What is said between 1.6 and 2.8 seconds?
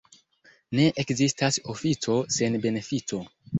ofico sen